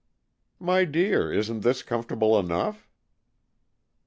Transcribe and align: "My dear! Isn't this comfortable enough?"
"My 0.59 0.83
dear! 0.83 1.31
Isn't 1.31 1.59
this 1.59 1.83
comfortable 1.83 2.39
enough?" 2.39 2.89